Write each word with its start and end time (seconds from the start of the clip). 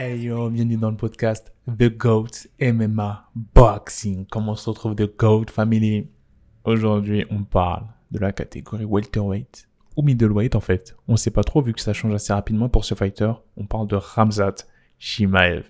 Hey 0.00 0.20
yo, 0.20 0.48
bienvenue 0.48 0.76
dans 0.76 0.92
le 0.92 0.96
podcast 0.96 1.52
The 1.66 1.88
GOAT 1.88 2.46
MMA 2.60 3.32
Boxing. 3.34 4.26
Comment 4.26 4.54
se 4.54 4.70
retrouve 4.70 4.94
The 4.94 5.18
GOAT 5.18 5.46
Family? 5.50 6.06
Aujourd'hui, 6.62 7.26
on 7.30 7.42
parle 7.42 7.82
de 8.12 8.20
la 8.20 8.30
catégorie 8.30 8.84
welterweight 8.84 9.68
ou 9.96 10.02
middleweight 10.04 10.54
en 10.54 10.60
fait. 10.60 10.96
On 11.08 11.16
sait 11.16 11.32
pas 11.32 11.42
trop 11.42 11.62
vu 11.62 11.72
que 11.72 11.80
ça 11.80 11.94
change 11.94 12.14
assez 12.14 12.32
rapidement 12.32 12.68
pour 12.68 12.84
ce 12.84 12.94
fighter. 12.94 13.32
On 13.56 13.66
parle 13.66 13.88
de 13.88 13.96
Ramzat 13.96 14.54
Shimaev. 15.00 15.64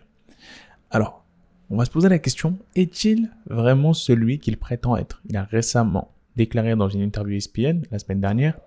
Alors, 0.90 1.24
on 1.70 1.78
va 1.78 1.86
se 1.86 1.90
poser 1.90 2.10
la 2.10 2.18
question, 2.18 2.58
est-il 2.74 3.30
vraiment 3.46 3.94
celui 3.94 4.40
qu'il 4.40 4.58
prétend 4.58 4.98
être? 4.98 5.22
Il 5.30 5.38
a 5.38 5.44
récemment 5.44 6.12
déclaré 6.36 6.76
dans 6.76 6.90
une 6.90 7.00
interview 7.00 7.38
ESPN 7.38 7.80
la 7.90 7.98
semaine 7.98 8.20
dernière, 8.20 8.58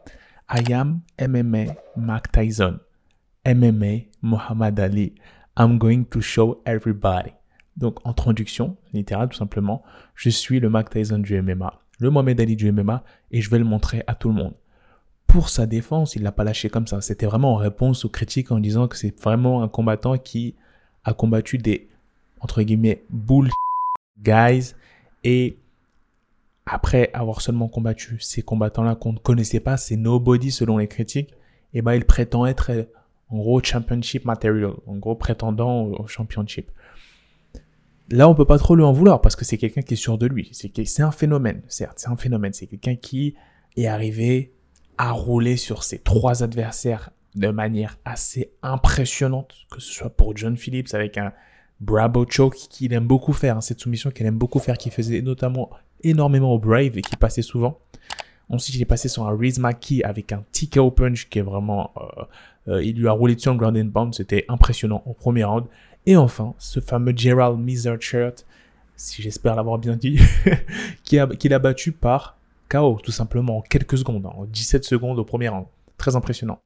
I 0.52 0.74
am 0.74 1.02
MMA 1.22 1.76
Mark 1.98 2.32
Tyson. 2.32 2.80
MMA 3.46 4.06
Muhammad 4.24 4.80
Ali. 4.80 5.14
I'm 5.58 5.78
going 5.78 6.06
to 6.06 6.22
show 6.22 6.62
everybody. 6.66 7.32
Donc, 7.78 8.06
en 8.06 8.14
traduction, 8.14 8.78
littérale 8.94 9.30
tout 9.30 9.38
simplement, 9.38 9.84
je 10.16 10.30
suis 10.30 10.60
le 10.60 10.70
Mac 10.70 10.90
Tyson 10.90 11.20
du 11.20 11.42
MMA, 11.42 11.80
le 12.00 12.10
Mohamed 12.10 12.40
Ali 12.40 12.56
du 12.56 12.72
MMA, 12.72 13.04
et 13.32 13.42
je 13.42 13.50
vais 13.50 13.60
le 13.60 13.66
montrer 13.66 14.04
à 14.08 14.16
tout 14.16 14.30
le 14.30 14.36
monde. 14.36 14.54
Pour 15.28 15.50
sa 15.50 15.66
défense, 15.66 16.16
il 16.16 16.24
l'a 16.24 16.32
pas 16.32 16.44
lâché 16.44 16.70
comme 16.70 16.88
ça. 16.88 17.00
C'était 17.00 17.26
vraiment 17.26 17.54
en 17.54 17.56
réponse 17.56 18.04
aux 18.04 18.10
critiques 18.10 18.52
en 18.52 18.60
disant 18.60 18.88
que 18.88 18.98
c'est 18.98 19.18
vraiment 19.22 19.64
un 19.64 19.70
combattant 19.70 20.18
qui 20.18 20.56
a 21.06 21.14
combattu 21.14 21.58
des, 21.58 21.90
entre 22.42 22.62
guillemets, 22.64 23.04
bull 23.10 23.50
guys. 24.20 24.74
Et 25.24 25.58
après 26.66 27.10
avoir 27.14 27.42
seulement 27.42 27.68
combattu 27.68 28.18
ces 28.20 28.42
combattants-là 28.42 28.96
qu'on 28.96 29.14
ne 29.14 29.20
connaissait 29.20 29.60
pas, 29.60 29.78
c'est 29.78 29.96
nobody 29.96 30.52
selon 30.52 30.78
les 30.78 30.88
critiques, 30.88 31.34
et 31.74 31.82
ben 31.82 31.94
il 31.94 32.06
prétend 32.06 32.46
être 32.46 32.88
en 33.32 33.38
gros 33.38 33.62
championship 33.64 34.26
material, 34.26 34.74
en 34.88 34.96
gros 34.98 35.16
prétendant 35.16 35.86
au 35.86 36.08
championship. 36.08 36.70
Là, 38.10 38.28
on 38.28 38.36
peut 38.36 38.46
pas 38.46 38.58
trop 38.58 38.76
lui 38.76 38.84
en 38.84 38.92
vouloir 38.92 39.22
parce 39.22 39.38
que 39.38 39.46
c'est 39.46 39.58
quelqu'un 39.58 39.82
qui 39.82 39.94
est 39.94 39.98
sûr 39.98 40.18
de 40.18 40.28
lui. 40.28 40.50
C'est 40.52 41.02
un 41.02 41.12
phénomène, 41.12 41.62
certes, 41.70 42.00
c'est 42.00 42.10
un 42.10 42.18
phénomène. 42.18 42.52
C'est 42.52 42.68
quelqu'un 42.68 42.96
qui 42.96 43.36
est 43.78 43.88
arrivé 43.88 44.54
à 44.98 45.12
rouler 45.12 45.56
sur 45.56 45.84
ses 45.84 46.00
trois 46.00 46.44
adversaires 46.44 47.12
de 47.36 47.48
manière 47.48 47.98
assez 48.04 48.52
impressionnante, 48.62 49.54
que 49.72 49.80
ce 49.80 49.94
soit 49.94 50.10
pour 50.10 50.36
John 50.36 50.58
Phillips 50.58 50.94
avec 50.94 51.18
un 51.18 51.32
Bravo 51.80 52.28
choke 52.30 52.56
qu'il 52.56 52.94
aime 52.94 53.08
beaucoup 53.08 53.34
faire, 53.34 53.58
hein, 53.58 53.62
cette 53.62 53.80
soumission 53.80 54.12
qu'il 54.12 54.26
aime 54.28 54.38
beaucoup 54.38 54.60
faire, 54.60 54.78
qui 54.78 54.92
faisait 54.92 55.22
notamment 55.24 55.72
énormément 56.04 56.54
au 56.54 56.60
Brave 56.60 56.98
et 56.98 57.02
qui 57.02 57.16
passait 57.16 57.42
souvent. 57.42 57.80
Ensuite, 58.52 58.76
il 58.76 58.82
est 58.82 58.86
passé 58.86 59.08
sur 59.08 59.28
un 59.28 59.36
Riz 59.36 59.60
Key 59.80 60.04
avec 60.04 60.32
un 60.34 60.44
TKO 60.52 60.92
punch 60.92 61.30
qui 61.30 61.40
est 61.40 61.44
vraiment 61.44 61.92
euh, 61.98 62.24
euh, 62.68 62.84
il 62.84 62.98
lui 62.98 63.08
a 63.08 63.12
roulé 63.12 63.36
dessus 63.36 63.50
en 63.50 63.56
ground 63.56 63.78
and 63.78 63.90
pound, 63.90 64.14
c'était 64.14 64.46
impressionnant 64.48 65.02
au 65.06 65.14
premier 65.14 65.44
round. 65.44 65.66
Et 66.06 66.16
enfin, 66.16 66.54
ce 66.58 66.80
fameux 66.80 67.14
Gerald 67.16 67.60
Shirt, 68.00 68.46
si 68.96 69.22
j'espère 69.22 69.56
l'avoir 69.56 69.78
bien 69.78 69.96
dit, 69.96 70.20
qui 71.04 71.18
a, 71.18 71.28
l'a 71.28 71.60
battu 71.60 71.92
par 71.92 72.38
KO, 72.70 73.00
tout 73.04 73.12
simplement, 73.12 73.58
en 73.58 73.62
quelques 73.62 73.98
secondes, 73.98 74.26
en 74.26 74.46
17 74.46 74.84
secondes 74.84 75.20
au 75.20 75.26
premier 75.26 75.50
round. 75.50 75.66
Très 75.98 76.16
impressionnant. 76.16 76.60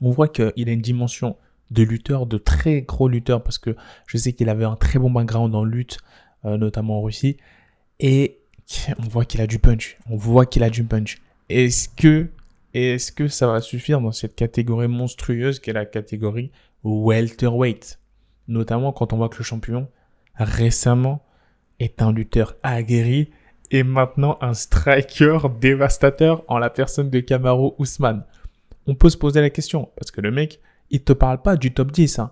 On 0.00 0.10
voit 0.10 0.28
qu'il 0.28 0.68
a 0.68 0.72
une 0.72 0.80
dimension 0.80 1.36
de 1.70 1.82
lutteur, 1.82 2.26
de 2.26 2.38
très 2.38 2.82
gros 2.82 3.08
lutteur, 3.08 3.42
parce 3.42 3.58
que 3.58 3.76
je 4.06 4.16
sais 4.16 4.32
qu'il 4.32 4.48
avait 4.48 4.64
un 4.64 4.76
très 4.76 4.98
bon 4.98 5.10
background 5.10 5.54
en 5.54 5.64
lutte, 5.64 5.98
euh, 6.44 6.56
notamment 6.56 6.98
en 6.98 7.02
Russie. 7.02 7.36
Et 7.98 8.38
on 8.98 9.08
voit 9.08 9.24
qu'il 9.24 9.40
a 9.40 9.46
du 9.46 9.58
punch. 9.58 9.98
On 10.10 10.16
voit 10.16 10.46
qu'il 10.46 10.62
a 10.62 10.70
du 10.70 10.84
punch. 10.84 11.20
Est-ce 11.48 11.88
que 11.88 12.28
est-ce 12.74 13.10
que 13.10 13.28
ça 13.28 13.46
va 13.46 13.60
suffire 13.62 14.00
dans 14.02 14.12
cette 14.12 14.34
catégorie 14.34 14.88
monstrueuse 14.88 15.60
qu'est 15.60 15.72
la 15.72 15.86
catégorie 15.86 16.50
welterweight? 16.84 17.98
Notamment 18.48 18.92
quand 18.92 19.14
on 19.14 19.16
voit 19.16 19.30
que 19.30 19.38
le 19.38 19.44
champion, 19.44 19.88
récemment, 20.34 21.24
est 21.78 22.02
un 22.02 22.12
lutteur 22.12 22.56
aguerri 22.62 23.30
et 23.70 23.82
maintenant 23.82 24.36
un 24.42 24.52
striker 24.52 25.38
dévastateur 25.58 26.44
en 26.48 26.58
la 26.58 26.68
personne 26.68 27.08
de 27.08 27.20
Kamaru 27.20 27.70
Usman. 27.78 28.24
On 28.86 28.94
peut 28.94 29.08
se 29.08 29.16
poser 29.16 29.40
la 29.40 29.50
question, 29.50 29.90
parce 29.96 30.10
que 30.10 30.20
le 30.20 30.30
mec, 30.30 30.60
il 30.90 31.02
te 31.02 31.12
parle 31.12 31.40
pas 31.40 31.56
du 31.56 31.72
top 31.72 31.90
10, 31.90 32.18
hein. 32.18 32.30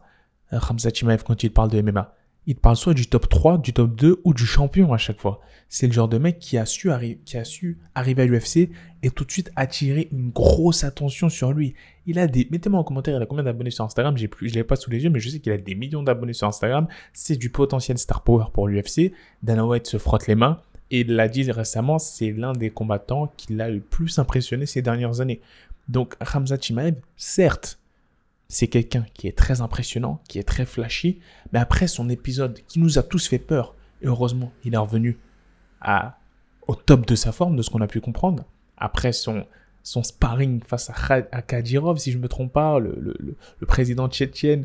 Ramzat 0.53 0.93
quand 1.25 1.43
il 1.43 1.53
parle 1.53 1.71
de 1.71 1.81
MMA 1.81 2.15
il 2.47 2.57
parle 2.57 2.77
soit 2.77 2.95
du 2.95 3.07
top 3.07 3.29
3, 3.29 3.59
du 3.59 3.73
top 3.73 3.95
2 3.95 4.21
ou 4.25 4.35
du 4.35 4.45
champion 4.45 4.93
à 4.93 4.99
chaque 4.99 5.21
fois. 5.21 5.41
C'est 5.69 5.87
le 5.87 5.93
genre 5.93 6.09
de 6.09 6.19
mec 6.19 6.39
qui 6.39 6.59
a 6.59 6.67
su, 6.67 6.91
qui 7.25 7.37
a 7.37 7.45
su 7.45 7.79
arriver 7.95 8.23
à 8.23 8.27
l'UFC 8.27 8.69
et 9.03 9.11
tout 9.11 9.25
de 9.25 9.31
suite 9.31 9.51
attirer 9.57 10.09
une 10.13 10.31
grosse 10.31 10.85
attention 10.85 11.29
sur 11.29 11.53
lui. 11.53 11.75
Il 12.07 12.19
a 12.19 12.27
des, 12.27 12.47
mettez-moi 12.51 12.81
en 12.81 12.85
commentaire, 12.85 13.17
il 13.17 13.23
a 13.23 13.27
combien 13.27 13.45
d'abonnés 13.45 13.71
sur 13.71 13.85
Instagram, 13.85 14.17
j'ai 14.17 14.29
plus, 14.29 14.51
je 14.51 14.55
l'ai 14.55 14.65
pas 14.65 14.77
sous 14.77 14.91
les 14.91 15.03
yeux, 15.03 15.11
mais 15.11 15.21
je 15.21 15.31
sais 15.31 15.41
qu'il 15.41 15.53
a 15.53 15.59
des 15.59 15.75
millions 15.75 16.03
d'abonnés 16.03 16.35
sur 16.35 16.47
Instagram. 16.47 16.87
C'est 17.13 17.37
du 17.37 17.51
potentiel 17.51 17.99
star 17.99 18.23
power 18.23 18.47
pour 18.53 18.69
l'UFC. 18.69 19.13
Dana 19.43 19.65
White 19.65 19.87
se 19.87 19.99
frotte 19.99 20.27
les 20.27 20.35
mains 20.35 20.61
et 20.91 21.01
il 21.01 21.15
l'a 21.15 21.29
dit 21.29 21.51
récemment, 21.51 21.99
c'est 21.99 22.31
l'un 22.31 22.53
des 22.53 22.71
combattants 22.71 23.33
qui 23.37 23.55
l'a 23.55 23.71
le 23.71 23.81
plus 23.81 24.19
impressionné 24.19 24.67
ces 24.67 24.83
dernières 24.83 25.21
années. 25.21 25.41
Donc, 25.89 26.15
Ramzat 26.21 26.59
Chimaev, 26.61 26.97
certes, 27.17 27.79
c'est 28.49 28.69
quelqu'un 28.69 29.07
qui 29.15 29.27
est 29.27 29.37
très 29.37 29.61
impressionnant, 29.61 30.21
qui 30.29 30.39
est 30.39 30.45
très 30.45 30.67
flashy, 30.67 31.21
mais 31.53 31.59
après 31.59 31.87
son 31.87 32.09
épisode 32.09 32.61
qui 32.69 32.79
nous 32.79 32.99
a 32.99 33.03
tous 33.03 33.27
fait 33.29 33.39
peur, 33.39 33.75
et 34.03 34.07
heureusement, 34.07 34.53
il 34.65 34.75
est 34.75 34.79
revenu 34.79 35.19
au 36.67 36.75
top 36.75 37.07
de 37.07 37.15
sa 37.15 37.33
forme, 37.33 37.57
de 37.57 37.63
ce 37.63 37.71
qu'on 37.71 37.81
a 37.81 37.87
pu 37.87 38.01
comprendre, 38.01 38.45
après 38.77 39.13
son, 39.13 39.47
son 39.83 40.03
sparring 40.03 40.63
face 40.65 40.91
à, 40.91 41.43
Kadirov, 41.43 41.99
si 41.99 42.13
je 42.13 42.19
ne 42.19 42.23
me 42.23 42.29
trompe 42.29 42.53
pas, 42.53 42.79
le, 42.79 43.37
président 43.67 44.09
tchétchène. 44.09 44.65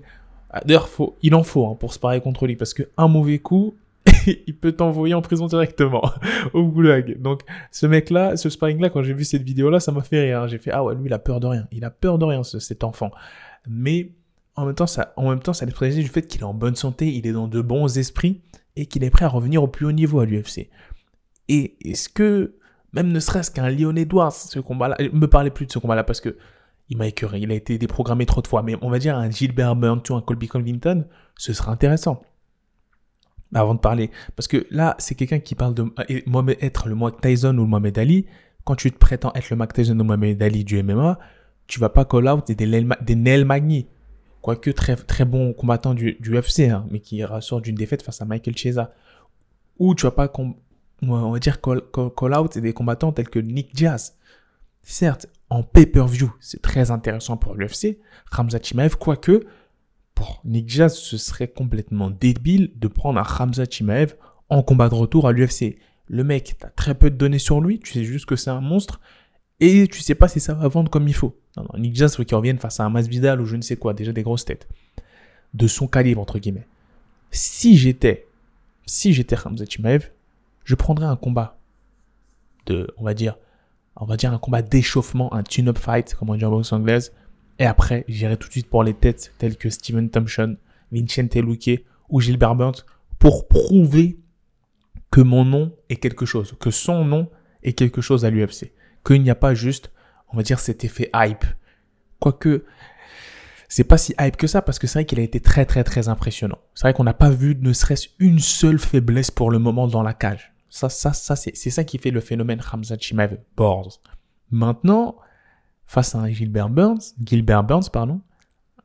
Ah, 0.49 0.61
d'ailleurs, 0.65 0.89
il 1.21 1.35
en 1.35 1.43
faut 1.43 1.67
hein, 1.67 1.75
pour 1.79 1.93
sparer 1.93 2.21
contre 2.21 2.47
lui, 2.47 2.55
parce 2.55 2.73
qu'un 2.73 3.07
mauvais 3.07 3.39
coup, 3.39 3.75
il 4.47 4.57
peut 4.57 4.71
t'envoyer 4.71 5.13
en 5.13 5.21
prison 5.21 5.47
directement 5.47 6.01
au 6.53 6.63
goulag. 6.63 7.21
Donc 7.21 7.41
ce 7.71 7.85
mec-là, 7.85 8.37
ce 8.37 8.49
sparring-là, 8.49 8.89
quand 8.89 9.03
j'ai 9.03 9.13
vu 9.13 9.23
cette 9.23 9.43
vidéo-là, 9.43 9.79
ça 9.79 9.91
m'a 9.91 10.01
fait 10.01 10.21
rire. 10.21 10.41
Hein. 10.41 10.47
J'ai 10.47 10.57
fait 10.57 10.71
ah 10.71 10.83
ouais, 10.83 10.95
lui 10.95 11.05
il 11.05 11.13
a 11.13 11.19
peur 11.19 11.39
de 11.39 11.47
rien. 11.47 11.67
Il 11.71 11.83
a 11.85 11.89
peur 11.89 12.17
de 12.17 12.25
rien, 12.25 12.43
cet 12.43 12.83
enfant 12.83 13.11
mais 13.67 14.11
en 14.55 14.65
même 14.65 14.75
temps, 14.75 14.87
ça, 14.87 15.13
en 15.15 15.29
même 15.29 15.39
temps, 15.39 15.53
ça 15.53 15.65
du 15.65 15.73
fait 15.73 16.27
qu'il 16.27 16.41
est 16.41 16.45
en 16.45 16.53
bonne 16.53 16.75
santé, 16.75 17.13
il 17.13 17.25
est 17.25 17.31
dans 17.31 17.47
de 17.47 17.61
bons 17.61 17.97
esprits 17.97 18.41
et 18.75 18.85
qu'il 18.85 19.03
est 19.03 19.09
prêt 19.09 19.25
à 19.25 19.29
revenir 19.29 19.63
au 19.63 19.67
plus 19.67 19.85
haut 19.85 19.91
niveau 19.91 20.19
à 20.19 20.25
l'UFC. 20.25 20.69
Et 21.47 21.77
est-ce 21.89 22.09
que, 22.09 22.55
même 22.93 23.11
ne 23.11 23.19
serait-ce 23.19 23.51
qu'un 23.51 23.69
Leon 23.69 23.95
Edwards, 23.95 24.33
ce 24.33 24.59
combat-là, 24.59 24.97
me 25.13 25.27
parlait 25.27 25.49
plus 25.49 25.65
de 25.65 25.71
ce 25.71 25.79
combat-là 25.79 26.03
parce 26.03 26.21
que 26.21 26.37
il 26.89 26.97
m'a 26.97 27.05
écœuré, 27.05 27.39
il 27.39 27.51
a 27.51 27.55
été 27.55 27.77
déprogrammé 27.77 28.25
trop 28.25 28.41
de 28.41 28.47
fois, 28.47 28.63
mais 28.63 28.75
on 28.81 28.89
va 28.89 28.97
dire 28.97 29.15
un 29.15 29.29
Gilbert 29.29 29.75
Burns 29.75 30.01
ou 30.09 30.15
un 30.15 30.21
Colby 30.21 30.47
Covington, 30.47 31.05
ce 31.37 31.53
serait 31.53 31.69
intéressant. 31.69 32.23
Avant 33.53 33.73
de 33.73 33.79
parler, 33.79 34.11
parce 34.35 34.47
que 34.47 34.67
là, 34.69 34.95
c'est 34.99 35.15
quelqu'un 35.15 35.39
qui 35.39 35.55
parle 35.55 35.73
de 35.73 35.85
être 36.61 36.87
le 36.87 36.93
Mohamed 36.95 37.19
Tyson 37.19 37.57
ou 37.57 37.61
le 37.61 37.67
Mohamed 37.67 37.97
Ali. 37.97 38.27
Quand 38.63 38.75
tu 38.75 38.91
te 38.91 38.97
prétends 38.97 39.31
être 39.33 39.49
le 39.49 39.55
Mohamed 39.55 39.73
Tyson 39.73 39.95
ou 39.95 39.97
le 39.97 40.03
Mohamed 40.03 40.43
Ali 40.43 40.63
du 40.63 40.83
MMA, 40.83 41.17
tu 41.65 41.79
vas 41.79 41.89
pas 41.89 42.05
call 42.05 42.27
out 42.27 42.45
des, 42.51 42.55
des 42.55 43.15
Nel 43.15 43.45
Magny. 43.45 43.87
Quoique 44.41 44.69
très, 44.69 44.95
très 44.95 45.25
bon 45.25 45.53
combattant 45.53 45.93
du, 45.93 46.17
UFC, 46.21 46.69
hein, 46.69 46.85
mais 46.91 46.99
qui 46.99 47.23
ressort 47.23 47.61
d'une 47.61 47.75
défaite 47.75 48.01
face 48.03 48.21
à 48.21 48.25
Michael 48.25 48.55
Chiesa. 48.55 48.93
Ou 49.79 49.95
tu 49.95 50.03
vas 50.03 50.11
pas, 50.11 50.31
on 51.01 51.31
va 51.31 51.39
dire, 51.39 51.59
call, 51.59 51.81
call, 51.91 52.35
out 52.35 52.57
des 52.57 52.73
combattants 52.73 53.11
tels 53.11 53.29
que 53.29 53.39
Nick 53.39 53.73
Diaz. 53.75 54.15
Certes, 54.81 55.27
en 55.49 55.63
pay-per-view, 55.63 56.31
c'est 56.39 56.61
très 56.61 56.91
intéressant 56.91 57.37
pour 57.37 57.55
l'UFC. 57.55 57.97
Ramzat 58.31 58.59
Chimaev, 58.63 58.95
quoique, 58.97 59.45
pour 60.19 60.41
Nick 60.43 60.65
Diaz, 60.65 60.95
ce 60.95 61.17
serait 61.17 61.47
complètement 61.47 62.09
débile 62.09 62.73
de 62.75 62.89
prendre 62.89 63.17
un 63.17 63.23
Ramzat 63.23 63.67
Chimaev 63.69 64.15
en 64.49 64.63
combat 64.63 64.89
de 64.89 64.95
retour 64.95 65.25
à 65.25 65.31
l'UFC. 65.31 65.77
Le 66.07 66.25
mec, 66.25 66.55
t'as 66.59 66.67
très 66.67 66.93
peu 66.93 67.09
de 67.09 67.15
données 67.15 67.39
sur 67.39 67.61
lui, 67.61 67.79
tu 67.79 67.93
sais 67.93 68.03
juste 68.03 68.25
que 68.25 68.35
c'est 68.35 68.49
un 68.49 68.59
monstre, 68.59 68.99
et 69.61 69.87
tu 69.87 70.01
sais 70.01 70.15
pas 70.15 70.27
si 70.27 70.41
ça 70.41 70.53
va 70.55 70.67
vendre 70.67 70.91
comme 70.91 71.07
il 71.07 71.13
faut. 71.13 71.39
Non, 71.55 71.65
Nick 71.77 71.93
Diaz, 71.93 72.17
faut 72.17 72.25
qu'il 72.25 72.35
revienne 72.35 72.57
face 72.57 72.81
à 72.81 72.83
un 72.83 72.89
Masvidal 72.89 73.39
ou 73.39 73.45
je 73.45 73.55
ne 73.55 73.61
sais 73.61 73.77
quoi, 73.77 73.93
déjà 73.93 74.11
des 74.11 74.23
grosses 74.23 74.43
têtes. 74.43 74.67
De 75.53 75.67
son 75.67 75.87
calibre, 75.87 76.19
entre 76.19 76.37
guillemets. 76.37 76.67
Si 77.31 77.77
j'étais, 77.77 78.27
si 78.85 79.13
j'étais 79.13 79.37
Hamza 79.37 79.63
Chimaev, 79.65 80.09
je 80.65 80.75
prendrais 80.75 81.05
un 81.05 81.15
combat 81.15 81.57
de, 82.65 82.93
on 82.97 83.05
va 83.05 83.13
dire, 83.13 83.37
on 83.95 84.05
va 84.05 84.17
dire 84.17 84.33
un 84.33 84.37
combat 84.37 84.63
d'échauffement, 84.63 85.33
un 85.33 85.43
tune-up 85.43 85.77
fight, 85.77 86.13
comme 86.15 86.29
on 86.29 86.35
dit 86.35 86.43
en 86.43 86.51
boxe 86.51 86.73
anglaise. 86.73 87.13
Et 87.59 87.65
après, 87.65 88.05
j'irai 88.07 88.37
tout 88.37 88.47
de 88.47 88.53
suite 88.53 88.69
pour 88.69 88.83
les 88.83 88.93
têtes 88.93 89.33
telles 89.37 89.57
que 89.57 89.69
Steven 89.69 90.09
Thompson, 90.09 90.57
Vincente 90.91 91.35
Luque 91.35 91.83
ou 92.09 92.21
Gilbert 92.21 92.55
Burns 92.55 92.85
pour 93.19 93.47
prouver 93.47 94.19
que 95.11 95.21
mon 95.21 95.45
nom 95.45 95.75
est 95.89 95.97
quelque 95.97 96.25
chose, 96.25 96.55
que 96.59 96.71
son 96.71 97.03
nom 97.03 97.29
est 97.63 97.73
quelque 97.73 98.01
chose 98.01 98.25
à 98.25 98.29
l'UFC 98.29 98.71
qu'il 99.05 99.21
n'y 99.21 99.29
a 99.29 99.35
pas 99.35 99.53
juste, 99.53 99.91
on 100.31 100.37
va 100.37 100.43
dire, 100.43 100.59
cet 100.59 100.83
effet 100.83 101.09
hype. 101.13 101.45
Quoique, 102.19 102.65
c'est 103.67 103.83
pas 103.83 103.97
si 103.97 104.13
hype 104.19 104.37
que 104.37 104.47
ça 104.47 104.61
parce 104.61 104.79
que 104.79 104.87
c'est 104.87 104.99
vrai 104.99 105.05
qu'il 105.05 105.19
a 105.19 105.23
été 105.23 105.39
très 105.39 105.65
très 105.65 105.83
très 105.83 106.09
impressionnant. 106.09 106.59
C'est 106.73 106.83
vrai 106.83 106.93
qu'on 106.93 107.03
n'a 107.03 107.13
pas 107.13 107.29
vu 107.29 107.55
ne 107.59 107.73
serait-ce 107.73 108.09
une 108.19 108.39
seule 108.39 108.79
faiblesse 108.79 109.31
pour 109.31 109.51
le 109.51 109.59
moment 109.59 109.87
dans 109.87 110.03
la 110.03 110.13
cage. 110.13 110.53
Ça, 110.69 110.89
ça, 110.89 111.13
ça, 111.13 111.35
c'est, 111.35 111.55
ça 111.55 111.83
qui 111.83 111.97
fait 111.97 112.11
le 112.11 112.19
phénomène 112.19 112.61
Hamza 112.71 112.95
Chimaev 112.97 113.37
Borz. 113.57 114.01
Maintenant, 114.51 115.15
face 115.89 116.13
à 116.13 116.19
un 116.19 116.29
Gilbert 116.29 116.69
Burns, 116.69 117.15
Gilbert 117.25 117.63
Burns, 117.63 117.89
pardon, 117.91 118.21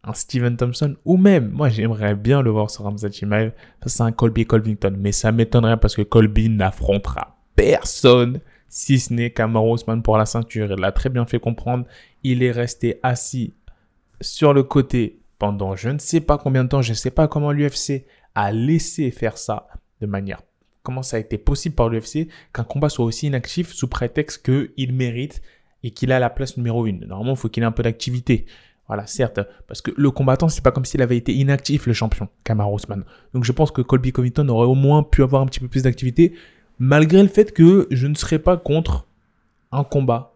un 0.03 0.15
Steven 0.15 0.57
Thompson, 0.57 0.97
ou 1.05 1.19
même, 1.19 1.51
moi 1.51 1.69
j'aimerais 1.69 2.15
bien 2.15 2.41
le 2.41 2.49
voir 2.51 2.71
sur 2.71 2.85
Ramzat 2.85 3.11
Chimaev 3.11 3.53
face 3.83 4.01
à 4.01 4.05
un 4.05 4.13
Colby 4.13 4.47
Colvington, 4.47 4.97
mais 4.99 5.13
ça 5.13 5.31
m'étonnerait 5.31 5.77
parce 5.77 5.95
que 5.95 6.01
Colby 6.01 6.49
n'affrontera 6.49 7.37
personne 7.57 8.41
si 8.69 8.99
ce 8.99 9.13
n'est 9.13 9.31
Kamaru 9.31 9.75
Usman 9.75 10.03
pour 10.03 10.17
la 10.17 10.25
ceinture. 10.25 10.73
Il 10.73 10.81
l'a 10.81 10.93
très 10.93 11.11
bien 11.11 11.27
fait 11.27 11.39
comprendre. 11.39 11.85
Il 12.23 12.43
est 12.43 12.51
resté 12.51 12.99
assis 13.03 13.53
sur 14.23 14.55
le 14.55 14.63
côté 14.63 15.21
pendant 15.39 15.77
je 15.77 15.91
ne 15.91 15.99
sais 15.99 16.21
pas 16.21 16.39
combien 16.39 16.65
de 16.65 16.71
temps, 16.71 16.81
je 16.81 16.91
ne 16.91 16.97
sais 16.97 17.11
pas 17.11 17.29
comment 17.29 17.53
l'UFC 17.53 18.07
a 18.35 18.51
laissé 18.51 19.11
faire 19.11 19.37
ça 19.37 19.69
de 20.01 20.07
manière 20.07 20.41
comment 20.85 21.03
ça 21.03 21.17
a 21.17 21.21
été 21.21 21.39
possible 21.39 21.75
par 21.75 21.89
l'UFC 21.89 22.29
qu'un 22.53 22.63
combat 22.63 22.89
soit 22.89 23.05
aussi 23.05 23.27
inactif 23.27 23.73
sous 23.73 23.89
prétexte 23.89 24.45
qu'il 24.45 24.93
mérite 24.93 25.43
et 25.85 25.91
qu'il 25.91 26.11
a 26.11 26.19
la 26.19 26.31
place 26.31 26.57
numéro 26.57 26.87
1. 26.87 27.07
Normalement, 27.07 27.35
il 27.35 27.37
faut 27.37 27.49
qu'il 27.49 27.63
ait 27.63 27.67
un 27.67 27.73
peu 27.73 27.85
d'activité. 27.85 28.47
Voilà, 28.89 29.07
certes, 29.07 29.41
parce 29.69 29.81
que 29.81 29.93
le 29.97 30.11
combattant, 30.11 30.49
c'est 30.49 30.63
pas 30.63 30.73
comme 30.73 30.85
s'il 30.85 31.01
avait 31.03 31.17
été 31.17 31.33
inactif, 31.33 31.87
le 31.87 31.93
champion, 31.93 32.29
Usman. 32.75 33.05
Donc 33.33 33.45
je 33.45 33.53
pense 33.53 33.71
que 33.71 33.83
Colby 33.83 34.13
Covington 34.13 34.49
aurait 34.49 34.67
au 34.67 34.75
moins 34.75 35.03
pu 35.03 35.23
avoir 35.23 35.43
un 35.43 35.47
petit 35.47 35.61
peu 35.61 35.69
plus 35.69 35.85
d'activité, 35.85 36.35
malgré 36.79 37.23
le 37.23 37.29
fait 37.29 37.53
que 37.53 37.87
je 37.91 38.07
ne 38.07 38.15
serais 38.15 38.39
pas 38.39 38.57
contre 38.57 39.07
un 39.73 39.85
combat 39.85 40.35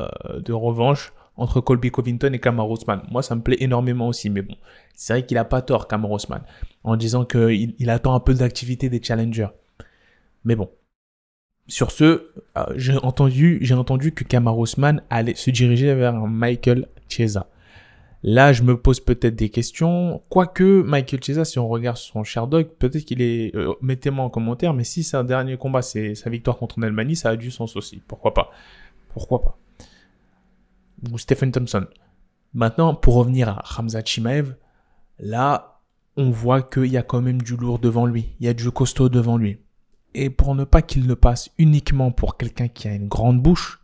euh, 0.00 0.40
de 0.40 0.52
revanche 0.52 1.12
entre 1.36 1.60
Colby 1.60 1.90
Covington 1.90 2.32
et 2.32 2.40
Usman. 2.40 3.02
Moi, 3.10 3.22
ça 3.22 3.34
me 3.34 3.42
plaît 3.42 3.58
énormément 3.60 4.08
aussi, 4.08 4.30
mais 4.30 4.42
bon, 4.42 4.56
c'est 4.94 5.12
vrai 5.12 5.26
qu'il 5.26 5.36
a 5.38 5.44
pas 5.44 5.60
tort, 5.62 5.88
Usman, 5.90 6.42
en 6.84 6.96
disant 6.96 7.24
qu'il 7.24 7.74
il 7.78 7.90
attend 7.90 8.14
un 8.14 8.20
peu 8.20 8.34
d'activité 8.34 8.88
des 8.88 9.02
challengers. 9.02 9.48
Mais 10.44 10.56
bon. 10.56 10.70
Sur 11.68 11.90
ce, 11.90 12.04
euh, 12.56 12.64
j'ai 12.76 12.96
entendu, 12.96 14.12
que 14.14 14.24
Kamaru 14.24 14.64
Usman 14.64 15.02
allait 15.10 15.34
se 15.34 15.50
diriger 15.50 15.94
vers 15.94 16.14
Michael 16.14 16.86
Chiesa. 17.08 17.48
Là, 18.22 18.52
je 18.52 18.62
me 18.62 18.76
pose 18.76 19.00
peut-être 19.00 19.36
des 19.36 19.50
questions. 19.50 20.22
Quoique, 20.28 20.82
Michael 20.82 21.22
Chiesa, 21.22 21.44
si 21.44 21.58
on 21.58 21.68
regarde 21.68 21.96
son 21.96 22.24
Sherdog, 22.24 22.68
peut-être 22.78 23.04
qu'il 23.04 23.20
est... 23.20 23.54
Euh, 23.54 23.74
mettez-moi 23.82 24.24
en 24.24 24.30
commentaire, 24.30 24.74
mais 24.74 24.84
si 24.84 25.04
c'est 25.04 25.16
un 25.16 25.24
dernier 25.24 25.56
combat, 25.56 25.82
c'est 25.82 26.14
sa 26.14 26.30
victoire 26.30 26.56
contre 26.56 26.80
Nelmani, 26.80 27.16
ça 27.16 27.30
a 27.30 27.36
du 27.36 27.50
sens 27.50 27.76
aussi. 27.76 28.00
Pourquoi 28.06 28.32
pas? 28.32 28.50
Pourquoi 29.10 29.42
pas? 29.42 29.58
Ou 31.12 31.18
Stephen 31.18 31.52
Thompson. 31.52 31.86
Maintenant, 32.54 32.94
pour 32.94 33.14
revenir 33.14 33.48
à 33.48 33.62
Hamza 33.78 34.02
Chimaev, 34.04 34.54
là, 35.18 35.80
on 36.16 36.30
voit 36.30 36.62
qu'il 36.62 36.86
y 36.86 36.96
a 36.96 37.02
quand 37.02 37.20
même 37.20 37.42
du 37.42 37.56
lourd 37.56 37.78
devant 37.78 38.06
lui. 38.06 38.34
Il 38.40 38.46
y 38.46 38.48
a 38.48 38.54
du 38.54 38.70
costaud 38.70 39.08
devant 39.08 39.36
lui. 39.36 39.58
Et 40.18 40.30
pour 40.30 40.54
ne 40.54 40.64
pas 40.64 40.80
qu'il 40.80 41.06
ne 41.06 41.12
passe 41.12 41.50
uniquement 41.58 42.10
pour 42.10 42.38
quelqu'un 42.38 42.68
qui 42.68 42.88
a 42.88 42.94
une 42.94 43.06
grande 43.06 43.42
bouche, 43.42 43.82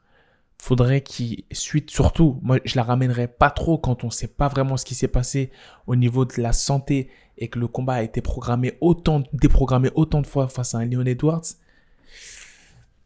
faudrait 0.58 1.02
qu'il 1.02 1.44
suite 1.52 1.90
surtout 1.90 2.38
moi 2.40 2.56
je 2.64 2.75
la 2.76 2.84
ramènerai 2.84 3.29
pas 3.29 3.50
trop 3.50 3.76
quand 3.76 4.02
on 4.02 4.11
sait 4.11 4.29
pas 4.29 4.49
vraiment 4.49 4.79
ce 4.79 4.87
qui 4.87 4.94
s'est 4.94 5.08
passé 5.08 5.50
au 5.87 5.94
niveau 5.94 6.25
de 6.25 6.40
la 6.40 6.55
santé 6.55 7.11
et 7.37 7.49
que 7.49 7.58
le 7.58 7.69
combat 7.69 7.94
a 7.94 8.02
été 8.02 8.23
programmé 8.23 8.79
autant 8.81 9.25
déprogrammé 9.34 9.90
autant 9.94 10.23
de 10.23 10.26
fois 10.26 10.49
face 10.49 10.75
à 10.75 10.79
un 10.79 10.87
Leon 10.87 11.05
Edwards. 11.05 11.43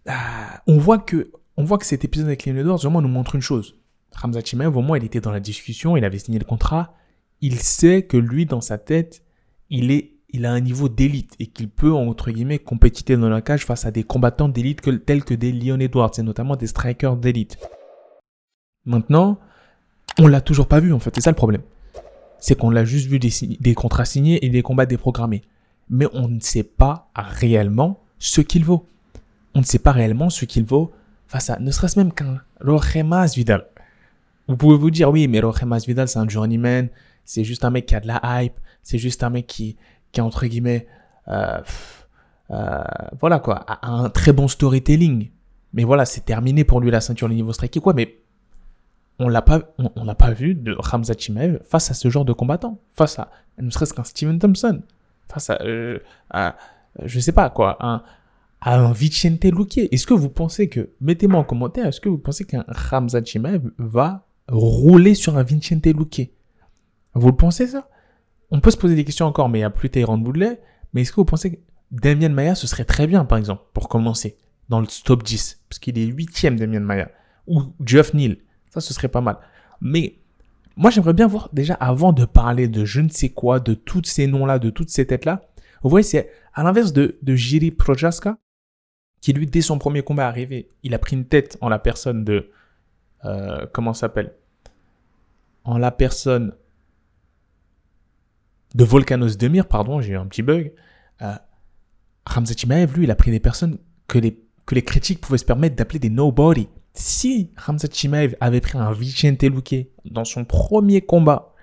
Ah, 0.07 0.63
on 0.69 0.79
voit 0.79 0.99
que 0.99 1.33
on 1.57 1.65
voit 1.65 1.79
que 1.79 1.87
cet 1.87 2.05
épisode 2.05 2.29
avec 2.29 2.47
Leon 2.47 2.59
Edwards 2.59 2.79
vraiment 2.79 3.03
nous 3.03 3.09
montre 3.09 3.35
une 3.35 3.43
chose. 3.43 3.77
Ramza 4.13 4.41
Chimaev 4.41 4.77
au 4.77 4.83
moins 4.83 4.99
il 4.99 5.05
était 5.05 5.21
dans 5.21 5.33
la 5.33 5.41
discussion 5.41 5.97
il 5.97 6.05
avait 6.05 6.21
signé 6.21 6.39
le 6.39 6.45
contrat. 6.45 6.95
Il 7.41 7.59
sait 7.59 8.03
que 8.03 8.17
lui 8.17 8.47
dans 8.47 8.61
sa 8.61 8.79
tête 8.79 9.25
il 9.69 9.91
est 9.91 10.16
il 10.31 10.45
a 10.47 10.53
un 10.53 10.61
niveau 10.61 10.89
d'élite 10.89 11.35
et 11.39 11.47
qu'il 11.47 11.69
peut, 11.69 11.93
entre 11.93 12.31
guillemets, 12.31 12.59
compétiter 12.59 13.17
dans 13.17 13.29
la 13.29 13.41
cage 13.41 13.65
face 13.65 13.87
à 13.87 13.91
des 13.91 14.03
combattants 14.03 14.49
d'élite 14.49 14.83
tels 15.05 15.25
que 15.25 15.35
des 15.35 15.53
Leon 15.53 15.79
Edwards 15.81 16.13
et 16.19 16.23
notamment 16.23 16.57
des 16.57 16.67
strikers 16.67 17.17
d'élite. 17.17 17.59
Maintenant, 18.85 19.39
on 20.19 20.27
l'a 20.27 20.41
toujours 20.41 20.67
pas 20.67 20.81
vu 20.81 20.93
en 20.93 20.99
fait, 20.99 21.15
c'est 21.15 21.21
ça 21.21 21.31
le 21.31 21.37
problème. 21.37 21.63
C'est 22.39 22.57
qu'on 22.57 22.71
l'a 22.71 22.85
juste 22.85 23.09
vu 23.09 23.19
des, 23.19 23.31
des, 23.61 23.75
contrats 23.75 24.05
signés 24.05 24.45
et 24.45 24.51
des 24.51 24.63
combats 24.63 24.87
déprogrammés. 24.87 25.43
Mais 25.89 26.07
on 26.13 26.29
ne 26.29 26.41
sait 26.41 26.65
pas 26.65 27.09
réellement 27.15 28.03
ce 28.19 28.41
qu'il 28.41 28.65
vaut. 28.65 28.87
On 29.55 29.61
ne 29.61 29.65
sait 29.65 29.79
pas 29.79 29.93
réellement 29.93 30.29
ce 30.29 30.45
qu'il 30.45 30.65
vaut 30.65 30.93
face 31.29 31.51
à, 31.51 31.59
ne 31.59 31.71
serait-ce 31.71 31.99
même 31.99 32.13
qu'un 32.13 32.41
Rogemas 32.61 33.33
Vidal. 33.35 33.67
Vous 34.49 34.57
pouvez 34.57 34.77
vous 34.77 34.91
dire, 34.91 35.11
oui, 35.11 35.29
mais 35.29 35.41
Rogemas 35.41 35.85
Vidal, 35.87 36.09
c'est 36.09 36.19
un 36.19 36.29
journeyman, 36.29 36.89
c'est 37.25 37.43
juste 37.43 37.65
un 37.65 37.71
mec 37.71 37.87
qui 37.87 37.95
a 37.95 38.01
de 38.01 38.07
la 38.07 38.21
hype, 38.25 38.55
c'est 38.83 38.99
juste 38.99 39.25
un 39.25 39.31
mec 39.31 39.47
qui, 39.47 39.77
qui 40.17 40.21
entre 40.23 40.47
guillemets, 40.47 40.87
euh, 41.29 41.61
euh, 42.51 42.83
voilà 43.21 43.39
quoi, 43.39 43.67
un 43.83 44.09
très 44.09 44.33
bon 44.33 44.49
storytelling. 44.49 45.31
Mais 45.75 45.85
voilà, 45.85 46.07
c'est 46.07 46.25
terminé 46.25 46.65
pour 46.65 46.81
lui 46.81 46.91
la 46.91 47.03
ceinture, 47.03 47.29
le 47.29 47.35
niveau 47.35 47.53
striking 47.53 47.83
quoi. 47.83 47.93
Mais 47.93 48.17
on 49.19 49.29
l'a 49.29 49.43
pas, 49.43 49.61
on 49.95 50.05
n'a 50.05 50.15
pas 50.15 50.31
vu 50.31 50.55
de 50.55 50.75
Ramza 50.79 51.13
Chimaev 51.19 51.61
face 51.65 51.91
à 51.91 51.95
ce 51.95 52.09
genre 52.09 52.25
de 52.25 52.33
combattant, 52.33 52.81
face 52.95 53.19
à 53.19 53.31
ne 53.59 53.69
serait-ce 53.69 53.93
qu'un 53.93 54.05
Steven 54.05 54.39
Thompson, 54.39 54.81
face 55.29 55.51
à, 55.51 55.59
euh, 55.61 55.99
à, 56.31 56.57
je 57.05 57.21
sais 57.21 57.33
pas 57.33 57.51
quoi, 57.51 57.77
un, 57.81 58.03
à 58.63 58.79
un 58.79 58.93
Vicente 58.93 59.45
Luque. 59.45 59.77
Est-ce 59.77 60.07
que 60.07 60.15
vous 60.15 60.31
pensez 60.31 60.71
que, 60.71 60.89
mettez-moi 61.03 61.41
en 61.41 61.45
commentaire, 61.45 61.87
est-ce 61.87 62.01
que 62.01 62.09
vous 62.09 62.19
pensez 62.19 62.47
qu'un 62.47 62.65
Ramza 62.69 63.23
Chimaev 63.23 63.71
va 63.77 64.27
rouler 64.49 65.15
sur 65.15 65.37
un 65.37 65.43
Vicente 65.43 65.85
Luque? 65.85 66.31
Vous 67.13 67.29
le 67.29 67.37
pensez 67.37 67.67
ça? 67.67 67.89
On 68.51 68.61
peut 68.61 68.71
se 68.71 68.77
poser 68.77 68.95
des 68.95 69.05
questions 69.05 69.27
encore, 69.27 69.49
mais 69.49 69.59
il 69.59 69.63
n'y 69.63 69.67
a 69.67 69.71
plus 69.71 69.91
Tyrone 69.91 70.25
Woodley. 70.25 70.61
Mais 70.93 71.03
est-ce 71.03 71.11
que 71.11 71.17
vous 71.17 71.25
pensez 71.25 71.53
que 71.53 71.61
Damien 71.91 72.29
Maya, 72.29 72.55
ce 72.55 72.67
serait 72.67 72.85
très 72.85 73.07
bien, 73.07 73.25
par 73.25 73.39
exemple, 73.39 73.65
pour 73.73 73.89
commencer, 73.89 74.39
dans 74.69 74.81
le 74.81 74.87
top 75.05 75.23
10, 75.23 75.65
parce 75.69 75.79
qu'il 75.79 75.99
est 75.99 76.07
huitième, 76.07 76.59
Damien 76.59 76.81
Maya, 76.81 77.11
ou 77.47 77.63
Jeff 77.85 78.15
Neal, 78.15 78.39
ça, 78.71 78.81
ce 78.81 78.93
serait 78.93 79.09
pas 79.09 79.21
mal. 79.21 79.39
Mais 79.81 80.19
moi, 80.77 80.91
j'aimerais 80.91 81.13
bien 81.13 81.27
voir, 81.27 81.49
déjà, 81.53 81.75
avant 81.75 82.13
de 82.13 82.25
parler 82.25 82.69
de 82.69 82.85
je 82.85 83.01
ne 83.01 83.09
sais 83.09 83.31
quoi, 83.31 83.61
de 83.61 83.75
tous 83.75 84.05
ces 84.05 84.27
noms-là, 84.27 84.59
de 84.59 84.71
toutes 84.71 84.91
ces 84.91 85.07
têtes-là, 85.07 85.49
vous 85.83 85.91
voyez, 85.91 86.03
c'est 86.05 86.31
à 86.55 86.63
l'inverse 86.63 86.93
de, 86.93 87.19
de 87.23 87.35
Jiri 87.35 87.71
Projaska, 87.71 88.39
qui 89.21 89.33
lui, 89.33 89.47
dès 89.47 89.61
son 89.61 89.79
premier 89.79 90.03
combat 90.03 90.27
arrivé, 90.27 90.69
il 90.83 90.95
a 90.95 90.99
pris 90.99 91.17
une 91.17 91.27
tête 91.27 91.57
en 91.61 91.69
la 91.69 91.79
personne 91.79 92.25
de... 92.25 92.51
Euh, 93.25 93.67
comment 93.73 93.95
s'appelle? 93.95 94.35
En 95.65 95.79
la 95.79 95.91
personne 95.91 96.53
de 98.77 98.85
Volkanos 98.85 99.39
Demir, 99.39 99.67
pardon, 99.67 100.03
j'ai 100.03 100.13
eu 100.13 100.17
un 100.17 100.27
petit 100.27 100.43
bug. 100.43 100.73
Euh, 101.23 101.35
Ramzat 102.27 102.55
lui, 102.95 103.05
il 103.05 103.11
a 103.11 103.15
pris 103.15 103.31
des 103.31 103.41
personnes 103.41 103.79
que 104.07 104.19
les, 104.19 104.39
que 104.67 104.75
les 104.75 104.83
critiques 104.83 105.21
pouvaient 105.21 105.39
se 105.39 105.47
permettre 105.47 105.77
d'appeler 105.77 105.99
des 105.99 106.11
nobody. 106.11 106.69
Si 106.93 107.53
Ramzat 107.57 107.89
Chimaev 107.91 108.37
avait 108.39 108.61
pris 108.61 108.77
un 108.77 108.93
Vicente 108.93 109.43
Luque 109.45 109.87
dans 110.05 110.25
son 110.25 110.45
premier 110.45 111.01
combat 111.01 111.55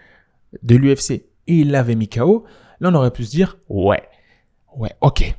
de 0.64 0.76
l'UFC 0.76 1.12
et 1.12 1.26
il 1.48 1.72
l'avait 1.72 1.96
mis 1.96 2.08
KO, 2.08 2.46
là 2.80 2.90
on 2.90 2.96
aurait 2.96 3.12
pu 3.12 3.26
se 3.26 3.32
dire 3.32 3.58
ouais, 3.70 4.04
ouais, 4.76 4.92
ok. 5.02 5.36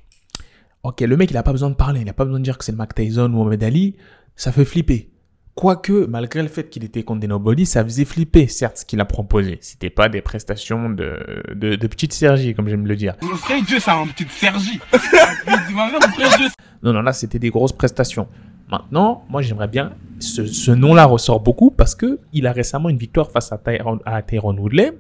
Ok, 0.85 1.01
le 1.01 1.17
mec 1.17 1.31
il 1.31 1.37
a 1.37 1.43
pas 1.43 1.53
besoin 1.53 1.71
de 1.71 1.77
parler, 1.77 2.03
il 2.03 2.09
a 2.09 2.13
pas 2.13 2.25
besoin 2.25 2.39
de 2.39 2.45
dire 2.45 2.57
que 2.59 2.65
c'est 2.65 2.73
le 2.73 2.79
Mac 2.79 2.95
Tyson 2.95 3.25
ou 3.25 3.29
Mohamed 3.37 3.65
Ali, 3.65 3.97
ça 4.37 4.53
fait 4.53 4.65
flipper. 4.65 5.11
Quoique, 5.55 6.07
malgré 6.07 6.43
le 6.43 6.49
fait 6.49 6.69
qu'il 6.69 6.83
était 6.83 7.05
contre 7.05 7.21
des 7.21 7.29
nobody, 7.29 7.65
ça 7.65 7.85
faisait 7.85 8.05
flipper, 8.05 8.49
certes, 8.49 8.79
ce 8.79 8.85
qu'il 8.85 9.01
a 9.01 9.05
proposé. 9.05 9.59
C'était 9.61 9.89
pas 9.91 10.09
des 10.09 10.21
prestations 10.21 10.91
de, 10.91 11.17
de, 11.55 11.77
de 11.77 11.87
petite 11.87 12.13
Sergi, 12.13 12.55
comme 12.55 12.69
j'aime 12.69 12.87
le 12.87 12.97
dire. 12.97 13.15
Dieu, 13.65 13.79
c'est 13.79 13.91
un 13.91 14.05
petit 14.09 14.27
Sergi. 14.29 14.81
non, 16.83 16.93
non, 16.93 17.03
là, 17.03 17.13
c'était 17.13 17.39
des 17.39 17.51
grosses 17.51 17.73
prestations. 17.73 18.27
Maintenant, 18.69 19.25
moi, 19.29 19.43
j'aimerais 19.43 19.69
bien, 19.69 19.93
ce, 20.19 20.45
ce 20.45 20.73
nom-là 20.73 21.05
ressort 21.05 21.39
beaucoup 21.39 21.71
parce 21.71 21.95
que 21.95 22.19
il 22.33 22.49
a 22.49 22.53
récemment 22.53 22.89
une 22.89 22.99
victoire 22.99 23.31
face 23.31 23.53
à 23.53 23.59
Tyrone, 23.59 24.01
à 24.07 24.23
Tyrone 24.23 24.59
Woodley. 24.59 24.93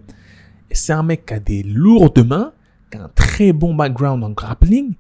C'est 0.70 0.92
un 0.92 1.02
mec 1.02 1.26
qui 1.26 1.34
a 1.34 1.40
des 1.40 1.64
lourdes 1.64 2.24
mains, 2.24 2.52
qui 2.92 2.98
a 2.98 3.04
un 3.04 3.10
très 3.14 3.52
bon 3.52 3.74
background 3.74 4.22
en 4.22 4.30
grappling 4.30 4.94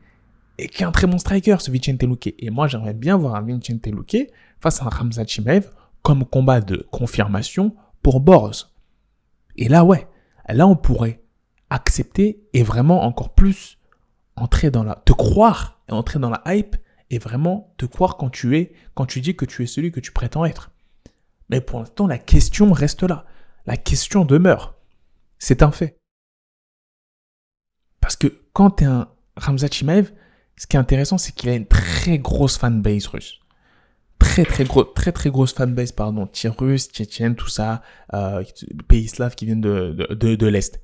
et 0.58 0.68
qui 0.68 0.82
est 0.82 0.86
un 0.86 0.92
très 0.92 1.06
bon 1.06 1.18
striker, 1.18 1.56
ce 1.60 1.70
Vicente 1.70 2.02
Luque. 2.02 2.34
Et 2.38 2.50
moi, 2.50 2.66
j'aimerais 2.66 2.94
bien 2.94 3.16
voir 3.16 3.34
un 3.34 3.42
Vicente 3.42 3.86
Luque 3.86 4.28
face 4.60 4.80
à 4.82 4.86
un 4.86 4.88
Ramzat 4.88 5.26
Chimaev 5.26 5.68
comme 6.02 6.24
combat 6.24 6.60
de 6.60 6.86
confirmation 6.90 7.74
pour 8.02 8.20
Boros. 8.20 8.52
Et 9.56 9.68
là, 9.68 9.84
ouais, 9.84 10.06
là, 10.48 10.66
on 10.66 10.76
pourrait 10.76 11.22
accepter 11.70 12.44
et 12.52 12.62
vraiment 12.62 13.04
encore 13.04 13.34
plus 13.34 13.78
entrer 14.36 14.70
dans 14.70 14.84
la, 14.84 14.96
te 14.96 15.12
croire 15.12 15.80
et 15.88 15.92
entrer 15.92 16.18
dans 16.18 16.30
la 16.30 16.42
hype 16.46 16.76
et 17.10 17.18
vraiment 17.18 17.72
te 17.76 17.86
croire 17.86 18.16
quand 18.16 18.30
tu 18.30 18.56
es, 18.56 18.72
quand 18.94 19.06
tu 19.06 19.20
dis 19.20 19.36
que 19.36 19.44
tu 19.44 19.62
es 19.62 19.66
celui 19.66 19.92
que 19.92 20.00
tu 20.00 20.12
prétends 20.12 20.44
être. 20.44 20.70
Mais 21.48 21.60
pour 21.60 21.78
l'instant, 21.78 22.06
la 22.06 22.18
question 22.18 22.72
reste 22.72 23.02
là. 23.02 23.26
La 23.66 23.76
question 23.76 24.24
demeure. 24.24 24.76
C'est 25.38 25.62
un 25.62 25.70
fait. 25.70 25.98
Parce 28.00 28.16
que 28.16 28.42
quand 28.52 28.70
tu 28.72 28.84
es 28.84 28.86
un 28.86 29.08
Ramzat 29.36 29.68
Chimaev, 29.68 30.12
ce 30.56 30.66
qui 30.66 30.76
est 30.76 30.80
intéressant, 30.80 31.18
c'est 31.18 31.32
qu'il 31.32 31.50
a 31.50 31.54
une 31.54 31.66
très 31.66 32.18
grosse 32.18 32.58
fanbase 32.58 33.06
russe 33.06 33.40
très 34.24 34.44
très 34.44 34.64
gros, 34.64 34.84
très 34.84 35.12
très 35.12 35.30
grosse 35.30 35.52
fanbase, 35.52 35.92
pardon, 35.92 36.28
russe, 36.58 36.88
tchétchène, 36.88 37.34
tout 37.34 37.48
ça, 37.48 37.82
euh, 38.14 38.42
pays 38.88 39.08
slaves 39.08 39.34
qui 39.34 39.46
viennent 39.46 39.60
de, 39.60 40.06
de, 40.10 40.34
de, 40.34 40.46
l'Est. 40.46 40.80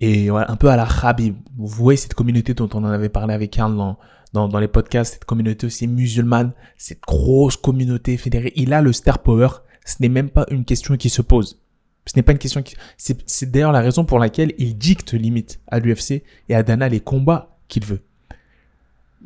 Et 0.00 0.30
voilà, 0.30 0.50
un 0.50 0.56
peu 0.56 0.68
à 0.68 0.76
la 0.76 0.86
Khabib. 0.86 1.36
Vous 1.58 1.66
voyez 1.66 1.96
cette 1.96 2.14
communauté 2.14 2.54
dont 2.54 2.68
on 2.72 2.84
en 2.84 2.90
avait 2.90 3.08
parlé 3.08 3.34
avec 3.34 3.50
Karl 3.50 3.76
dans, 3.76 3.98
dans, 4.32 4.48
dans 4.48 4.58
les 4.58 4.68
podcasts, 4.68 5.14
cette 5.14 5.24
communauté 5.24 5.66
aussi 5.66 5.86
musulmane, 5.86 6.52
cette 6.78 7.02
grosse 7.02 7.56
communauté 7.56 8.16
fédérée. 8.16 8.52
Il 8.56 8.72
a 8.72 8.80
le 8.80 8.92
star 8.92 9.18
power. 9.18 9.48
Ce 9.84 9.96
n'est 10.00 10.08
même 10.08 10.30
pas 10.30 10.46
une 10.50 10.64
question 10.64 10.96
qui 10.96 11.10
se 11.10 11.22
pose. 11.22 11.60
Ce 12.06 12.12
n'est 12.16 12.22
pas 12.22 12.32
une 12.32 12.38
question 12.38 12.62
qui... 12.62 12.76
C'est 12.96 13.18
c'est 13.26 13.50
d'ailleurs 13.50 13.72
la 13.72 13.80
raison 13.80 14.04
pour 14.04 14.18
laquelle 14.18 14.54
il 14.58 14.78
dicte 14.78 15.12
limite 15.12 15.60
à 15.66 15.80
l'UFC 15.80 16.22
et 16.48 16.54
à 16.54 16.62
Dana 16.62 16.88
les 16.88 17.00
combats 17.00 17.58
qu'il 17.68 17.84
veut. 17.84 18.00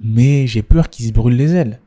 Mais 0.03 0.47
j'ai 0.47 0.63
peur 0.63 0.91
qu'il 0.91 1.07
se 1.07 1.13
brûle 1.13 1.37
les 1.37 1.55
ailes. 1.55 1.81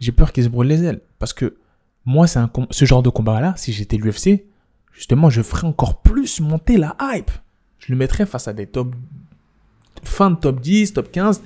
J'ai 0.00 0.12
peur 0.12 0.32
qu'il 0.32 0.44
se 0.44 0.48
brûle 0.48 0.68
les 0.68 0.84
ailes. 0.84 1.00
Parce 1.18 1.32
que 1.32 1.56
moi, 2.04 2.26
c'est 2.26 2.38
un 2.38 2.50
ce 2.70 2.84
genre 2.84 3.02
de 3.02 3.10
combat-là, 3.10 3.54
si 3.56 3.72
j'étais 3.72 3.96
l'UFC, 3.96 4.44
justement, 4.92 5.30
je 5.30 5.42
ferais 5.42 5.66
encore 5.66 6.00
plus 6.02 6.40
monter 6.40 6.76
la 6.76 6.96
hype. 7.00 7.30
Je 7.78 7.92
le 7.92 7.98
mettrais 7.98 8.26
face 8.26 8.48
à 8.48 8.52
des 8.52 8.66
top... 8.66 8.94
Fin 10.02 10.30
de 10.30 10.36
top 10.36 10.60
10, 10.60 10.92
top 10.92 11.10
15, 11.10 11.42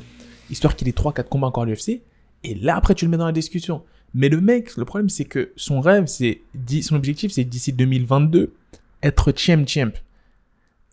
histoire 0.50 0.76
qu'il 0.76 0.88
ait 0.88 0.92
3-4 0.92 1.28
combats 1.28 1.46
encore 1.46 1.62
à 1.62 1.66
l'UFC. 1.66 2.02
Et 2.42 2.54
là, 2.54 2.76
après, 2.76 2.94
tu 2.94 3.04
le 3.04 3.10
mets 3.10 3.16
dans 3.16 3.26
la 3.26 3.32
discussion. 3.32 3.84
Mais 4.12 4.28
le 4.28 4.40
mec, 4.40 4.76
le 4.76 4.84
problème, 4.84 5.08
c'est 5.08 5.24
que 5.24 5.52
son 5.56 5.80
rêve, 5.80 6.06
c'est... 6.06 6.42
Son 6.82 6.96
objectif, 6.96 7.32
c'est 7.32 7.44
d'ici 7.44 7.72
2022, 7.72 8.52
être 9.02 9.32
champ 9.36 9.64
champ. 9.66 9.92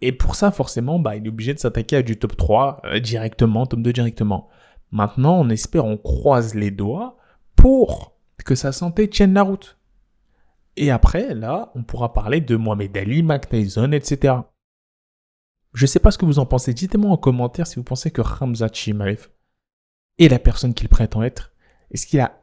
Et 0.02 0.12
pour 0.12 0.36
ça, 0.36 0.52
forcément, 0.52 1.00
bah, 1.00 1.16
il 1.16 1.26
est 1.26 1.30
obligé 1.30 1.54
de 1.54 1.60
s'attaquer 1.60 1.98
à 1.98 2.02
du 2.04 2.18
top 2.18 2.38
3 2.38 2.82
euh, 2.86 3.00
directement, 3.00 3.66
top 3.66 3.82
2 3.82 3.94
directement. 3.94 4.48
Maintenant, 4.92 5.40
on 5.40 5.50
espère, 5.50 5.86
on 5.86 5.98
croise 5.98 6.56
les 6.56 6.72
doigts 6.72 7.18
pour 7.56 8.18
que 8.46 8.56
sa 8.56 8.72
santé 8.72 9.10
tienne 9.10 9.34
la 9.34 9.44
route. 9.44 9.78
Et 10.78 10.92
après, 10.92 11.34
là, 11.34 11.72
on 11.76 11.84
pourra 11.84 12.14
parler 12.14 12.40
de 12.40 12.56
Mohamed 12.56 12.96
Ali, 12.96 13.24
Mac 13.24 13.52
etc. 13.52 14.36
Je 15.74 15.86
sais 15.86 16.00
pas 16.00 16.12
ce 16.12 16.18
que 16.18 16.26
vous 16.26 16.40
en 16.40 16.46
pensez. 16.46 16.74
Dites-moi 16.74 17.12
en 17.12 17.18
commentaire 17.18 17.68
si 17.68 17.76
vous 17.76 17.84
pensez 17.84 18.12
que 18.12 18.22
Hamza 18.22 18.70
Chimaev 18.72 19.28
est 20.20 20.30
la 20.30 20.40
personne 20.40 20.74
qu'il 20.74 20.88
prétend 20.88 21.24
être. 21.24 21.52
Est-ce 21.92 22.08
qu'il 22.08 22.20
a 22.20 22.40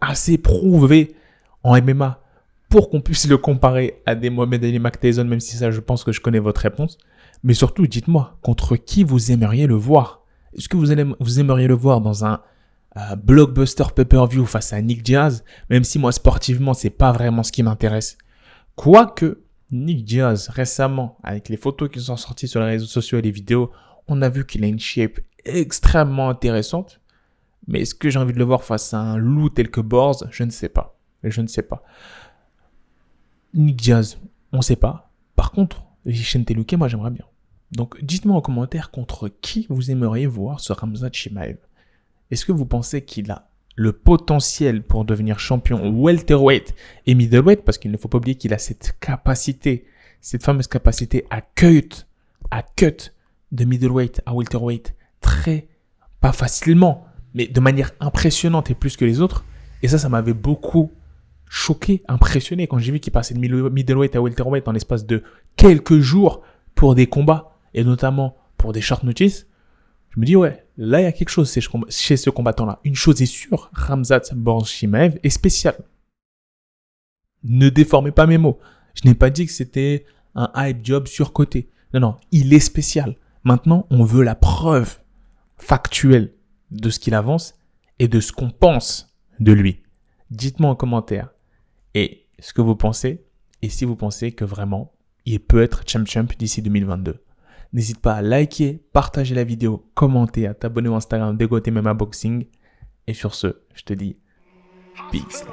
assez 0.00 0.38
prouvé 0.38 1.16
en 1.62 1.80
MMA 1.80 2.20
pour 2.68 2.88
qu'on 2.88 3.00
puisse 3.00 3.28
le 3.28 3.36
comparer 3.36 4.02
à 4.06 4.14
des 4.14 4.30
Mohamed 4.30 4.64
Ali, 4.64 4.78
Mac 4.78 5.02
même 5.02 5.40
si 5.40 5.56
ça, 5.56 5.70
je 5.70 5.80
pense 5.80 6.04
que 6.04 6.12
je 6.12 6.20
connais 6.20 6.38
votre 6.38 6.60
réponse. 6.60 6.98
Mais 7.42 7.54
surtout, 7.54 7.86
dites-moi, 7.86 8.38
contre 8.42 8.76
qui 8.76 9.04
vous 9.04 9.32
aimeriez 9.32 9.66
le 9.66 9.74
voir 9.74 10.21
Est-ce 10.56 10.68
que 10.68 10.76
vous, 10.76 11.40
aimeriez 11.40 11.66
le 11.66 11.74
voir 11.74 12.00
dans 12.00 12.24
un 12.24 12.40
euh, 12.96 13.16
blockbuster 13.16 13.84
pay-per-view 13.94 14.44
face 14.44 14.72
à 14.72 14.80
Nick 14.80 15.02
Diaz, 15.02 15.44
même 15.70 15.84
si 15.84 15.98
moi, 15.98 16.12
sportivement, 16.12 16.74
c'est 16.74 16.90
pas 16.90 17.12
vraiment 17.12 17.42
ce 17.42 17.52
qui 17.52 17.62
m'intéresse 17.62 18.18
Quoique, 18.76 19.42
Nick 19.70 20.04
Diaz, 20.04 20.48
récemment, 20.48 21.18
avec 21.22 21.48
les 21.48 21.56
photos 21.56 21.90
qui 21.90 22.00
sont 22.00 22.16
sorties 22.16 22.48
sur 22.48 22.60
les 22.60 22.66
réseaux 22.66 22.86
sociaux 22.86 23.18
et 23.18 23.22
les 23.22 23.30
vidéos, 23.30 23.70
on 24.08 24.20
a 24.22 24.28
vu 24.28 24.44
qu'il 24.44 24.64
a 24.64 24.66
une 24.66 24.80
shape 24.80 25.20
extrêmement 25.44 26.28
intéressante. 26.28 27.00
Mais 27.66 27.82
est-ce 27.82 27.94
que 27.94 28.10
j'ai 28.10 28.18
envie 28.18 28.32
de 28.32 28.38
le 28.38 28.44
voir 28.44 28.64
face 28.64 28.92
à 28.92 28.98
un 28.98 29.16
loup 29.16 29.48
tel 29.48 29.70
que 29.70 29.80
Borz? 29.80 30.26
Je 30.30 30.44
ne 30.44 30.50
sais 30.50 30.68
pas. 30.68 30.98
Je 31.22 31.40
ne 31.40 31.46
sais 31.46 31.62
pas. 31.62 31.82
Nick 33.54 33.76
Diaz, 33.76 34.18
on 34.52 34.58
ne 34.58 34.62
sait 34.62 34.76
pas. 34.76 35.10
Par 35.36 35.52
contre, 35.52 35.84
Vicente 36.04 36.50
Luque, 36.50 36.74
moi 36.74 36.88
j'aimerais 36.88 37.10
bien. 37.10 37.24
Donc 37.72 38.02
dites-moi 38.04 38.36
en 38.36 38.40
commentaire 38.40 38.90
contre 38.90 39.28
qui 39.28 39.66
vous 39.70 39.90
aimeriez 39.90 40.26
voir 40.26 40.60
ce 40.60 40.72
Ramzat 40.72 41.10
Chimaev. 41.12 41.56
Est-ce 42.30 42.44
que 42.44 42.52
vous 42.52 42.66
pensez 42.66 43.02
qu'il 43.02 43.30
a 43.30 43.48
le 43.76 43.92
potentiel 43.92 44.82
pour 44.82 45.04
devenir 45.04 45.38
champion 45.38 45.90
welterweight 45.90 46.74
et 47.06 47.14
middleweight? 47.14 47.64
Parce 47.64 47.78
qu'il 47.78 47.90
ne 47.90 47.96
faut 47.96 48.08
pas 48.08 48.18
oublier 48.18 48.36
qu'il 48.36 48.52
a 48.52 48.58
cette 48.58 48.96
capacité, 49.00 49.86
cette 50.20 50.44
fameuse 50.44 50.66
capacité 50.66 51.24
à 51.30 51.40
cut, 51.40 52.06
à 52.50 52.62
cut 52.62 53.12
de 53.52 53.64
middleweight 53.64 54.20
à 54.26 54.34
welterweight 54.34 54.94
très, 55.20 55.68
pas 56.20 56.32
facilement, 56.32 57.06
mais 57.34 57.46
de 57.46 57.60
manière 57.60 57.92
impressionnante 58.00 58.70
et 58.70 58.74
plus 58.74 58.96
que 58.96 59.04
les 59.04 59.20
autres. 59.20 59.44
Et 59.82 59.88
ça, 59.88 59.98
ça 59.98 60.08
m'avait 60.10 60.34
beaucoup 60.34 60.90
choqué, 61.48 62.02
impressionné 62.08 62.66
quand 62.66 62.78
j'ai 62.78 62.92
vu 62.92 63.00
qu'il 63.00 63.12
passait 63.12 63.34
de 63.34 63.38
middle- 63.38 63.70
middleweight 63.70 64.16
à 64.16 64.20
welterweight 64.22 64.68
en 64.68 64.72
l'espace 64.72 65.06
de 65.06 65.22
quelques 65.56 66.00
jours 66.00 66.42
pour 66.74 66.94
des 66.94 67.06
combats 67.06 67.51
et 67.74 67.84
notamment 67.84 68.36
pour 68.56 68.72
des 68.72 68.80
short 68.80 69.02
notice. 69.04 69.46
Je 70.10 70.20
me 70.20 70.26
dis 70.26 70.36
ouais, 70.36 70.66
là 70.76 71.00
il 71.00 71.04
y 71.04 71.06
a 71.06 71.12
quelque 71.12 71.30
chose 71.30 71.52
chez 71.88 72.16
ce 72.16 72.30
combattant-là. 72.30 72.80
Une 72.84 72.94
chose 72.94 73.22
est 73.22 73.26
sûre, 73.26 73.70
Ramzat 73.72 74.34
Borshimaev 74.34 75.18
est 75.22 75.30
spécial. 75.30 75.76
Ne 77.44 77.70
déformez 77.70 78.12
pas 78.12 78.26
mes 78.26 78.38
mots. 78.38 78.58
Je 78.94 79.08
n'ai 79.08 79.14
pas 79.14 79.30
dit 79.30 79.46
que 79.46 79.52
c'était 79.52 80.04
un 80.34 80.50
hype 80.54 80.84
job 80.84 81.06
surcoté. 81.06 81.70
Non, 81.94 82.00
non, 82.00 82.16
il 82.30 82.52
est 82.54 82.60
spécial. 82.60 83.16
Maintenant, 83.44 83.86
on 83.90 84.04
veut 84.04 84.22
la 84.22 84.34
preuve 84.34 85.00
factuelle 85.56 86.32
de 86.70 86.90
ce 86.90 86.98
qu'il 86.98 87.14
avance 87.14 87.54
et 87.98 88.08
de 88.08 88.20
ce 88.20 88.32
qu'on 88.32 88.50
pense 88.50 89.16
de 89.40 89.52
lui. 89.52 89.82
Dites-moi 90.30 90.70
en 90.70 90.76
commentaire 90.76 91.30
et 91.94 92.26
ce 92.38 92.52
que 92.52 92.62
vous 92.62 92.76
pensez 92.76 93.24
et 93.60 93.68
si 93.68 93.84
vous 93.84 93.96
pensez 93.96 94.32
que 94.32 94.44
vraiment 94.44 94.92
il 95.24 95.40
peut 95.40 95.62
être 95.62 95.82
champ 95.86 96.04
champ 96.06 96.26
d'ici 96.38 96.62
2022. 96.62 97.22
N'hésite 97.72 98.00
pas 98.00 98.14
à 98.14 98.22
liker, 98.22 98.82
partager 98.92 99.34
la 99.34 99.44
vidéo, 99.44 99.88
commenter, 99.94 100.46
à 100.46 100.52
t'abonner 100.52 100.90
au 100.90 100.94
Instagram 100.94 101.36
Dégoté 101.36 101.70
MMA 101.70 101.94
Boxing. 101.94 102.46
Et 103.06 103.14
sur 103.14 103.34
ce, 103.34 103.62
je 103.74 103.82
te 103.82 103.94
dis 103.94 104.16
peace. 105.10 105.44